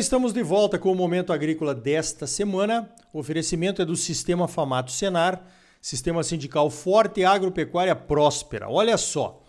[0.00, 2.90] estamos de volta com o Momento Agrícola desta semana.
[3.12, 5.44] O oferecimento é do Sistema Famato Senar,
[5.78, 8.66] Sistema Sindical Forte e Agropecuária Próspera.
[8.70, 9.42] Olha só,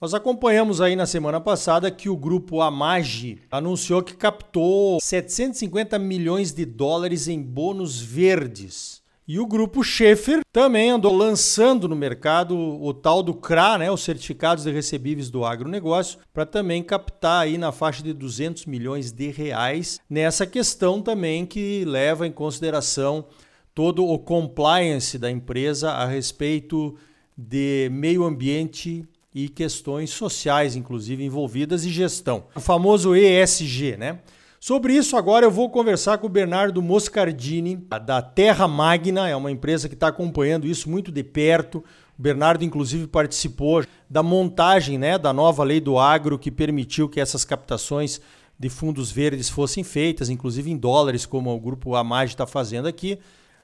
[0.00, 6.52] nós acompanhamos aí na semana passada que o grupo Amage anunciou que captou 750 milhões
[6.52, 9.02] de dólares em bônus verdes.
[9.28, 14.00] E o grupo Schaefer também andou lançando no mercado o tal do CRA, né, os
[14.00, 19.28] certificados de recebíveis do agronegócio, para também captar aí na faixa de 200 milhões de
[19.28, 23.26] reais nessa questão também que leva em consideração
[23.74, 26.96] todo o compliance da empresa a respeito
[27.36, 32.44] de meio ambiente e questões sociais, inclusive, envolvidas e gestão.
[32.56, 34.20] O famoso ESG, né?
[34.60, 39.52] Sobre isso, agora eu vou conversar com o Bernardo Moscardini, da Terra Magna, é uma
[39.52, 41.78] empresa que está acompanhando isso muito de perto.
[42.18, 47.20] O Bernardo, inclusive, participou da montagem né, da nova lei do agro que permitiu que
[47.20, 48.20] essas captações
[48.58, 53.20] de fundos verdes fossem feitas, inclusive em dólares, como o grupo Amage está fazendo aqui.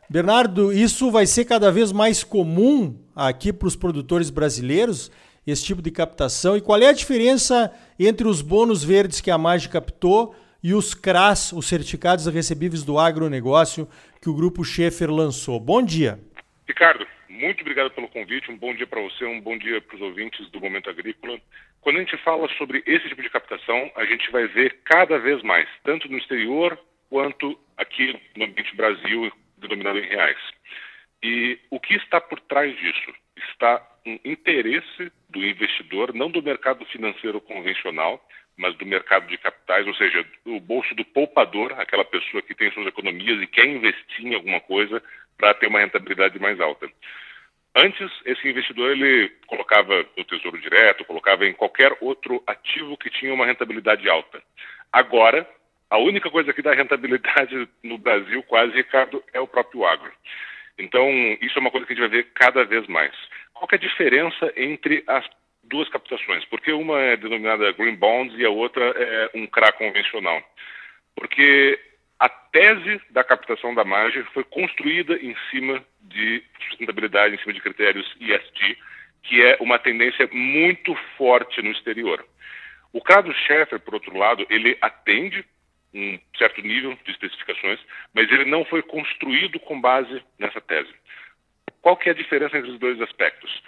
[0.09, 5.11] Bernardo, isso vai ser cada vez mais comum aqui para os produtores brasileiros?
[5.47, 6.57] esse tipo de captação?
[6.57, 10.35] E qual é a diferença entre os bônus verdes que a Mage captou
[10.65, 13.87] e os CRAS, os certificados recebíveis do agronegócio,
[14.23, 15.61] que o grupo Schaefer lançou?
[15.61, 16.19] Bom dia.
[16.67, 18.51] Ricardo, muito obrigado pelo convite.
[18.51, 21.39] Um bom dia para você, um bom dia para os ouvintes do Momento Agrícola.
[21.83, 25.43] Quando a gente fala sobre esse tipo de captação, a gente vai ver cada vez
[25.43, 26.79] mais, tanto no exterior
[27.11, 30.39] quanto aqui no ambiente Brasil, denominado em reais.
[31.23, 33.13] E o que está por trás disso?
[33.51, 39.87] Está um interesse do investidor, não do mercado financeiro convencional, mas do mercado de capitais,
[39.87, 44.27] ou seja, o bolso do poupador, aquela pessoa que tem suas economias e quer investir
[44.27, 45.03] em alguma coisa
[45.37, 46.89] para ter uma rentabilidade mais alta.
[47.77, 53.35] Antes, esse investidor ele colocava no Tesouro Direto, colocava em qualquer outro ativo que tinha
[53.35, 54.41] uma rentabilidade alta.
[54.93, 55.49] Agora,
[55.91, 60.13] a única coisa que dá rentabilidade no Brasil, quase, Ricardo, é o próprio agro.
[60.79, 61.09] Então,
[61.41, 63.13] isso é uma coisa que a gente vai ver cada vez mais.
[63.53, 65.29] Qual é a diferença entre as
[65.69, 66.45] duas captações?
[66.47, 70.43] Porque uma é denominada Green Bonds e a outra é um CRA convencional.
[71.15, 71.79] Porque
[72.19, 77.61] a tese da captação da margem foi construída em cima de sustentabilidade, em cima de
[77.61, 78.79] critérios ESG,
[79.23, 82.25] que é uma tendência muito forte no exterior.
[82.93, 85.45] O caso Schaeffer, por outro lado, ele atende
[85.93, 87.79] um certo nível de especificações,
[88.13, 90.93] mas ele não foi construído com base nessa tese.
[91.81, 93.63] Qual que é a diferença entre os dois aspectos?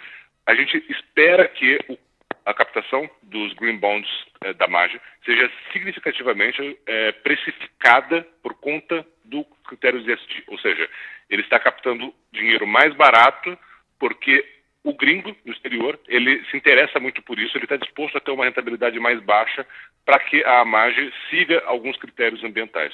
[0.47, 1.97] A gente espera que o,
[2.45, 4.09] a captação dos green bonds
[4.41, 10.89] eh, da margem seja significativamente eh, precificada por conta do critério ESG, ou seja,
[11.29, 13.59] ele está captando dinheiro mais barato
[13.99, 14.45] porque
[14.85, 18.31] o gringo no exterior, ele se interessa muito por isso, ele está disposto a ter
[18.31, 19.67] uma rentabilidade mais baixa
[20.05, 22.93] para que a margem siga alguns critérios ambientais.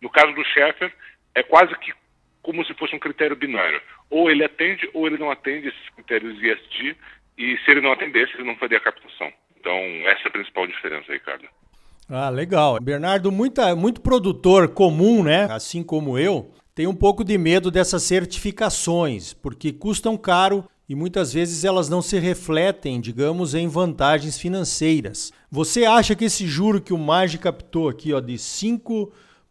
[0.00, 0.90] No caso do Schaeffer,
[1.34, 1.92] é quase que
[2.42, 3.80] como se fosse um critério binário.
[4.10, 6.96] Ou ele atende ou ele não atende esses critérios ESG,
[7.36, 9.32] e se ele não atendesse, ele não faria a captação.
[9.58, 9.72] Então,
[10.06, 11.44] essa é a principal diferença, Ricardo.
[12.08, 12.80] Ah, legal.
[12.80, 15.46] Bernardo, muita, muito produtor comum, né?
[15.50, 21.32] Assim como eu, tem um pouco de medo dessas certificações, porque custam caro e muitas
[21.34, 25.32] vezes elas não se refletem, digamos, em vantagens financeiras.
[25.50, 28.38] Você acha que esse juro que o MAGE captou aqui, ó, de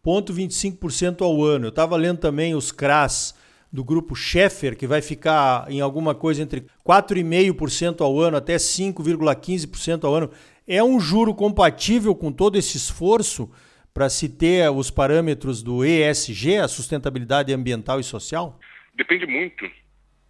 [0.07, 3.37] 5,25% ao ano, eu estava lendo também os CRAS
[3.71, 10.05] do grupo Schaeffer, que vai ficar em alguma coisa entre 4,5% ao ano até 5,15%
[10.05, 10.31] ao ano,
[10.65, 13.51] é um juro compatível com todo esse esforço
[13.93, 18.57] para se ter os parâmetros do ESG, a sustentabilidade ambiental e social?
[18.95, 19.69] Depende muito,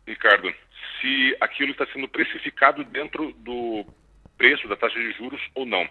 [0.08, 0.52] Ricardo
[1.02, 3.86] se aquilo está sendo precificado dentro do
[4.38, 5.88] preço da taxa de juros ou não.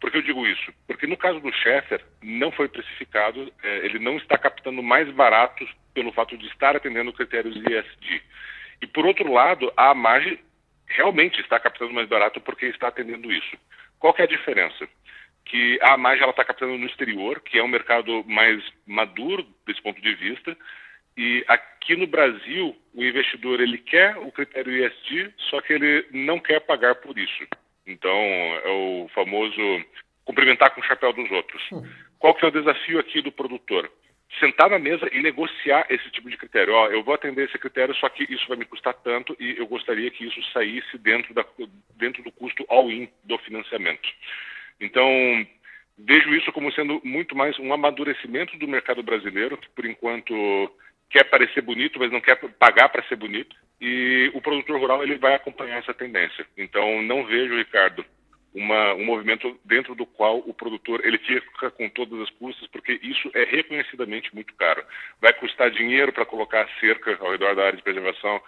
[0.00, 0.72] Por que eu digo isso?
[0.86, 5.68] Porque no caso do Schaeffer, não foi precificado, é, ele não está captando mais barato
[5.92, 8.22] pelo fato de estar atendendo critérios ISD.
[8.80, 10.38] E por outro lado, a margem
[10.86, 13.56] realmente está captando mais barato porque está atendendo isso.
[13.98, 14.88] Qual é a diferença?
[15.44, 20.00] Que a margem está captando no exterior, que é um mercado mais maduro desse ponto
[20.00, 20.56] de vista,
[21.16, 26.38] e aqui no Brasil, o investidor ele quer o critério ESG, só que ele não
[26.38, 27.46] quer pagar por isso.
[27.86, 29.84] Então, é o famoso
[30.24, 31.62] cumprimentar com o chapéu dos outros.
[31.72, 31.82] Hum.
[32.18, 33.90] Qual que é o desafio aqui do produtor?
[34.38, 36.72] Sentar na mesa e negociar esse tipo de critério.
[36.72, 39.66] Ó, eu vou atender esse critério, só que isso vai me custar tanto e eu
[39.66, 41.44] gostaria que isso saísse dentro, da,
[41.96, 44.08] dentro do custo all-in do financiamento.
[44.80, 45.04] Então,
[45.98, 50.32] vejo isso como sendo muito mais um amadurecimento do mercado brasileiro, que por enquanto
[51.10, 53.56] quer parecer bonito, mas não quer pagar para ser bonito.
[53.80, 56.46] E o produtor rural ele vai acompanhar essa tendência.
[56.56, 58.04] Então, não vejo, Ricardo,
[58.54, 62.98] uma, um movimento dentro do qual o produtor ele fica com todas as custas, porque
[63.02, 64.84] isso é reconhecidamente muito caro.
[65.20, 68.42] Vai custar dinheiro para colocar cerca ao redor da área de preservação.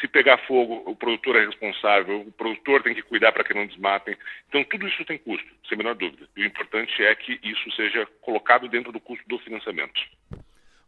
[0.00, 3.66] Se pegar fogo, o produtor é responsável, o produtor tem que cuidar para que não
[3.66, 4.14] desmatem.
[4.48, 6.28] Então, tudo isso tem custo, sem menor dúvida.
[6.36, 10.00] E o importante é que isso seja colocado dentro do custo do financiamento.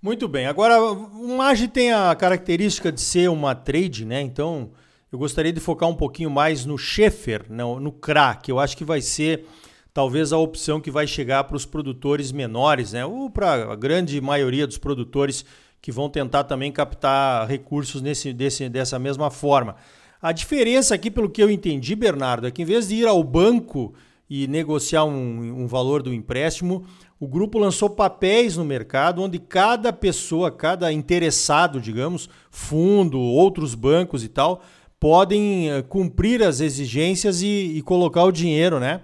[0.00, 0.46] Muito bem.
[0.46, 4.20] Agora, o MAGE tem a característica de ser uma trade, né?
[4.20, 4.70] Então,
[5.10, 8.76] eu gostaria de focar um pouquinho mais no Schaefer, no, no CRA, que eu acho
[8.76, 9.44] que vai ser
[9.92, 13.04] talvez a opção que vai chegar para os produtores menores, né?
[13.04, 15.44] ou para a grande maioria dos produtores
[15.82, 19.74] que vão tentar também captar recursos nesse, desse, dessa mesma forma.
[20.22, 23.24] A diferença aqui, pelo que eu entendi, Bernardo, é que em vez de ir ao
[23.24, 23.92] banco
[24.28, 26.84] e negociar um, um valor do empréstimo,
[27.18, 34.22] o grupo lançou papéis no mercado onde cada pessoa, cada interessado, digamos, fundo, outros bancos
[34.22, 34.62] e tal,
[35.00, 39.00] podem eh, cumprir as exigências e, e colocar o dinheiro, né?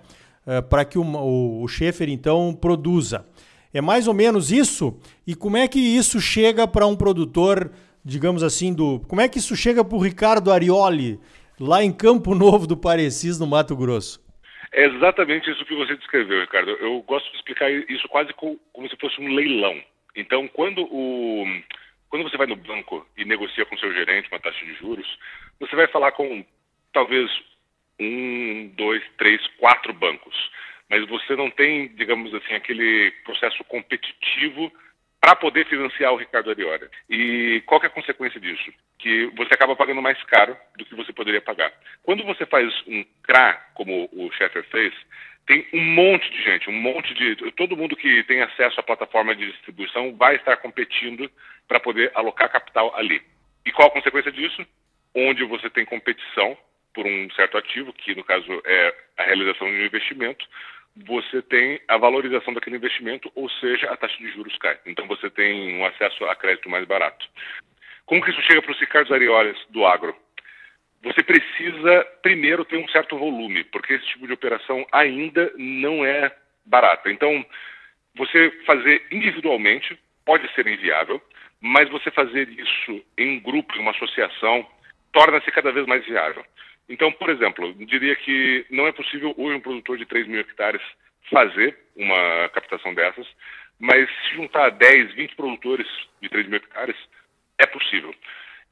[0.46, 3.24] Eh, para que o, o, o Schaefer então produza.
[3.72, 4.94] É mais ou menos isso?
[5.26, 7.72] E como é que isso chega para um produtor,
[8.04, 9.00] digamos assim, do.
[9.08, 11.18] Como é que isso chega para o Ricardo Arioli,
[11.58, 14.23] lá em Campo Novo do Parecis, no Mato Grosso?
[14.74, 16.72] É exatamente isso que você descreveu, Ricardo.
[16.72, 18.58] Eu gosto de explicar isso quase como,
[18.90, 19.80] se fosse um leilão.
[20.16, 21.44] Então, quando o
[22.08, 25.06] quando você vai no banco e negocia com seu gerente uma taxa de juros,
[25.60, 26.44] você vai falar com
[26.92, 27.30] talvez
[28.00, 30.34] um, dois, três, quatro bancos,
[30.90, 34.72] mas você não tem, digamos assim, aquele processo competitivo
[35.24, 36.90] para poder financiar o Ricardo Ariora.
[37.08, 38.70] E qual é a consequência disso?
[38.98, 41.72] Que você acaba pagando mais caro do que você poderia pagar.
[42.02, 44.92] Quando você faz um CRA, como o Sheffer fez,
[45.46, 47.36] tem um monte de gente, um monte de.
[47.52, 51.30] Todo mundo que tem acesso à plataforma de distribuição vai estar competindo
[51.66, 53.22] para poder alocar capital ali.
[53.64, 54.62] E qual a consequência disso?
[55.14, 56.54] Onde você tem competição
[56.92, 60.46] por um certo ativo, que no caso é a realização de um investimento,
[60.96, 64.78] você tem a valorização daquele investimento, ou seja, a taxa de juros cai.
[64.86, 67.26] Então você tem um acesso a crédito mais barato.
[68.06, 70.14] Como que isso chega para os Ricardo Arioles do agro?
[71.04, 76.34] você precisa primeiro ter um certo volume, porque esse tipo de operação ainda não é
[76.64, 77.10] barata.
[77.10, 77.44] Então,
[78.16, 81.22] você fazer individualmente pode ser inviável,
[81.60, 84.66] mas você fazer isso em grupo, em uma associação,
[85.12, 86.44] torna-se cada vez mais viável.
[86.88, 90.82] Então, por exemplo, diria que não é possível hoje um produtor de 3 mil hectares
[91.30, 93.26] fazer uma captação dessas,
[93.78, 95.86] mas se juntar 10, 20 produtores
[96.20, 96.96] de 3 mil hectares,
[97.58, 98.14] é possível.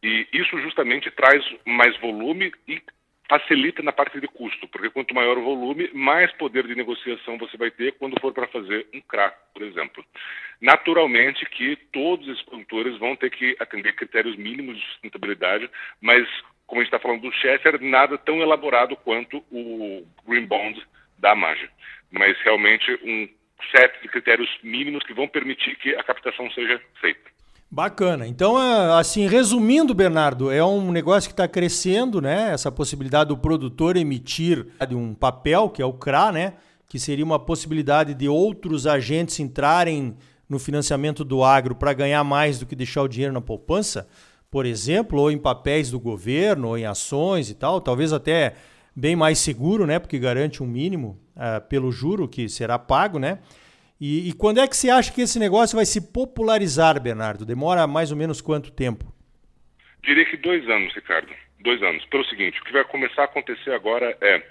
[0.03, 2.83] E isso justamente traz mais volume e
[3.29, 7.57] facilita na parte de custo, porque quanto maior o volume, mais poder de negociação você
[7.57, 10.05] vai ter quando for para fazer um CRA, por exemplo.
[10.61, 15.71] Naturalmente que todos esses produtores vão ter que atender critérios mínimos de sustentabilidade,
[16.01, 16.29] mas
[16.73, 20.83] como a gente está falando do Sheffer, nada tão elaborado quanto o Green Bond
[21.19, 21.69] da Maja,
[22.11, 23.29] mas realmente um
[23.71, 27.31] set de critérios mínimos que vão permitir que a captação seja feita.
[27.71, 28.27] Bacana.
[28.27, 32.55] Então, é, assim, resumindo, Bernardo, é um negócio que está crescendo, né?
[32.55, 36.55] Essa possibilidade do produtor emitir um papel, que é o CRA, né?
[36.89, 40.17] Que seria uma possibilidade de outros agentes entrarem
[40.49, 44.09] no financiamento do agro para ganhar mais do que deixar o dinheiro na poupança,
[44.53, 48.55] por exemplo, ou em papéis do governo, ou em ações e tal, talvez até
[48.95, 49.99] bem mais seguro, né?
[49.99, 53.39] Porque garante um mínimo uh, pelo juro que será pago, né?
[53.99, 57.47] E, e, quando é que você acha que esse negócio vai se popularizar, Bernardo?
[57.47, 59.11] Demora mais ou menos quanto tempo?
[60.05, 61.33] Diria que dois anos, Ricardo.
[61.61, 62.05] Dois anos.
[62.07, 64.43] Pelo seguinte, o que vai começar a acontecer agora é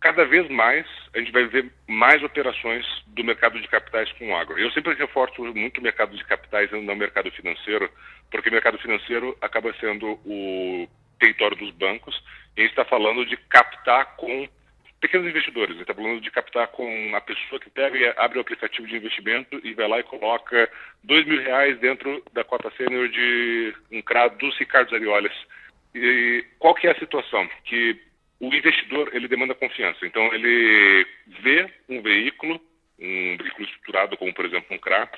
[0.00, 4.36] cada vez mais a gente vai ver mais operações do mercado de capitais com o
[4.36, 4.58] agro.
[4.58, 7.90] Eu sempre reforço muito o mercado de capitais e não o mercado financeiro,
[8.30, 10.88] porque o mercado financeiro acaba sendo o
[11.18, 12.14] território dos bancos
[12.56, 14.48] e a gente está falando de captar com
[15.00, 15.74] pequenos investidores.
[15.74, 18.96] Ele está falando de captar com a pessoa que pega e abre o aplicativo de
[18.96, 20.70] investimento e vai lá e coloca
[21.02, 25.32] dois mil reais dentro da cota sênior de um CRA dos Ricardo Arioles.
[25.94, 27.48] E qual que é a situação?
[27.64, 28.00] Que
[28.40, 30.06] o investidor ele demanda confiança.
[30.06, 31.06] Então ele
[31.42, 32.60] vê um veículo,
[32.98, 35.10] um veículo estruturado como por exemplo um CRA,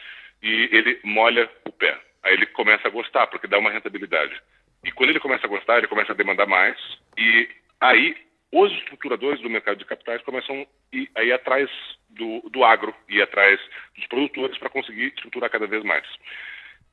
[0.43, 1.99] e ele molha o pé.
[2.23, 4.41] Aí ele começa a gostar porque dá uma rentabilidade.
[4.85, 6.79] E quando ele começa a gostar, ele começa a demandar mais
[7.19, 7.49] e
[7.81, 8.17] aí
[8.53, 10.67] os estruturadores do mercado de capitais começam
[11.15, 11.71] a ir atrás
[12.09, 13.61] do, do agro, ir atrás
[13.95, 16.05] dos produtores para conseguir estruturar cada vez mais.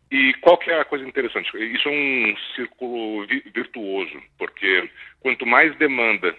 [0.10, 1.52] E qual que é a coisa interessante?
[1.58, 6.34] Isso é um círculo virtuoso, porque quanto mais demanda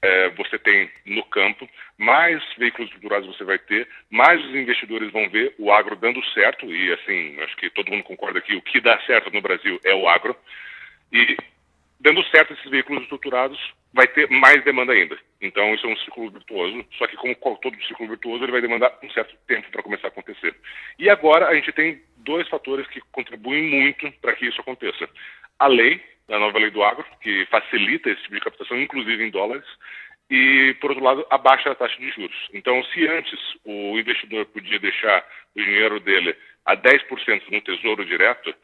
[0.00, 5.28] é, você tem no campo, mais veículos estruturados você vai ter, mais os investidores vão
[5.28, 8.80] ver o agro dando certo, e assim, acho que todo mundo concorda que o que
[8.80, 10.36] dá certo no Brasil é o agro,
[11.12, 11.36] e
[11.98, 13.58] dando certo esses veículos estruturados,
[13.98, 15.18] vai ter mais demanda ainda.
[15.40, 18.96] Então, isso é um ciclo virtuoso, só que como todo ciclo virtuoso, ele vai demandar
[19.02, 20.54] um certo tempo para começar a acontecer.
[21.00, 25.08] E agora a gente tem dois fatores que contribuem muito para que isso aconteça.
[25.58, 29.30] A lei, a nova lei do agro, que facilita esse tipo de captação, inclusive em
[29.30, 29.66] dólares,
[30.30, 32.36] e, por outro lado, abaixa a taxa de juros.
[32.54, 35.26] Então, se antes o investidor podia deixar
[35.56, 38.54] o dinheiro dele a 10% no tesouro direto,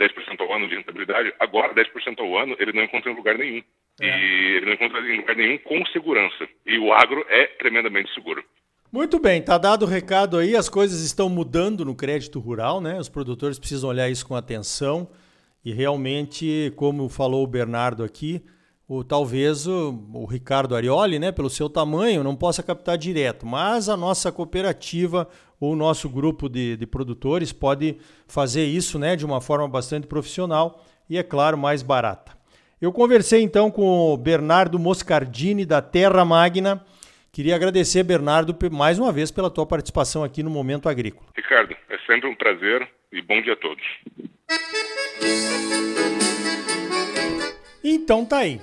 [0.00, 3.62] 10% ao ano de rentabilidade, agora 10% ao ano ele não encontra em lugar nenhum.
[4.00, 4.06] É.
[4.06, 6.48] E ele não encontra em lugar nenhum com segurança.
[6.66, 8.44] E o agro é tremendamente seguro.
[8.90, 12.96] Muito bem, tá dado o recado aí, as coisas estão mudando no crédito rural, né?
[12.96, 15.10] Os produtores precisam olhar isso com atenção
[15.64, 18.44] e realmente, como falou o Bernardo aqui,
[18.86, 23.88] o, talvez o, o, Ricardo Arioli, né, pelo seu tamanho, não possa captar direto, mas
[23.88, 25.26] a nossa cooperativa
[25.58, 27.96] ou o nosso grupo de, de produtores pode
[28.28, 32.33] fazer isso né, de uma forma bastante profissional e, é claro, mais barata.
[32.84, 36.84] Eu conversei então com o Bernardo Moscardini, da Terra Magna.
[37.32, 41.24] Queria agradecer, Bernardo, mais uma vez pela tua participação aqui no Momento Agrícola.
[41.34, 43.82] Ricardo, é sempre um prazer e bom dia a todos.
[47.82, 48.60] Então tá aí.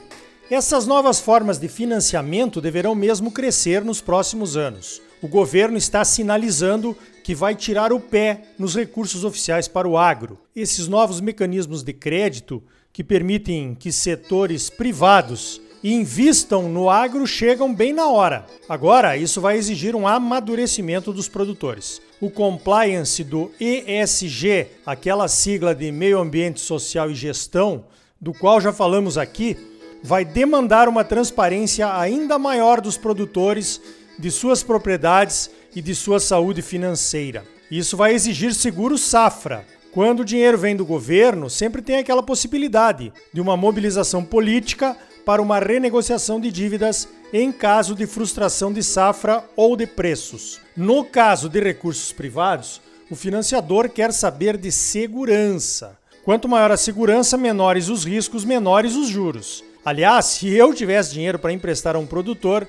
[0.51, 5.01] Essas novas formas de financiamento deverão mesmo crescer nos próximos anos.
[5.19, 10.39] O governo está sinalizando que vai tirar o pé nos recursos oficiais para o agro.
[10.55, 12.61] Esses novos mecanismos de crédito
[12.93, 18.45] que permitem que setores privados invistam no agro chegam bem na hora.
[18.69, 22.01] Agora, isso vai exigir um amadurecimento dos produtores.
[22.19, 27.85] O compliance do ESG, aquela sigla de Meio Ambiente Social e Gestão,
[28.19, 29.57] do qual já falamos aqui,
[30.03, 33.81] vai demandar uma transparência ainda maior dos produtores,
[34.19, 37.43] de suas propriedades e de sua saúde financeira.
[37.71, 39.65] Isso vai exigir seguro safra.
[39.91, 44.95] Quando o dinheiro vem do governo, sempre tem aquela possibilidade de uma mobilização política
[45.25, 50.61] para uma renegociação de dívidas em caso de frustração de safra ou de preços.
[50.77, 52.79] No caso de recursos privados,
[53.09, 55.97] o financiador quer saber de segurança.
[56.23, 59.61] Quanto maior a segurança, menores os riscos, menores os juros.
[59.83, 62.65] Aliás, se eu tivesse dinheiro para emprestar a um produtor,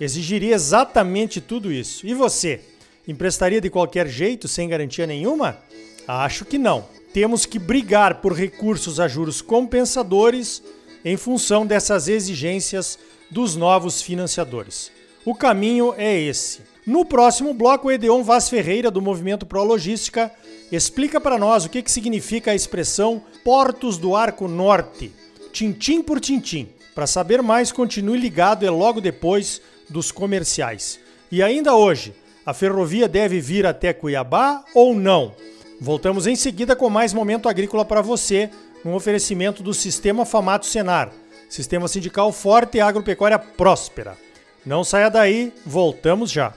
[0.00, 2.06] exigiria exatamente tudo isso.
[2.06, 2.60] E você?
[3.06, 5.58] Emprestaria de qualquer jeito, sem garantia nenhuma?
[6.06, 6.84] Acho que não.
[7.12, 10.62] Temos que brigar por recursos a juros compensadores
[11.04, 12.98] em função dessas exigências
[13.30, 14.90] dos novos financiadores.
[15.24, 16.60] O caminho é esse.
[16.86, 20.32] No próximo bloco, Edeon Vaz Ferreira, do Movimento Pro Logística,
[20.70, 25.12] explica para nós o que, que significa a expressão Portos do Arco Norte
[25.52, 26.68] tintim por tintim.
[26.94, 30.98] Para saber mais, continue ligado, é logo depois dos comerciais.
[31.30, 35.34] E ainda hoje, a ferrovia deve vir até Cuiabá ou não?
[35.82, 38.48] Voltamos em seguida com mais momento agrícola para você,
[38.84, 41.10] um oferecimento do Sistema Famato Senar,
[41.48, 44.16] Sistema Sindical Forte e Agropecuária Próspera.
[44.64, 46.54] Não saia daí, voltamos já.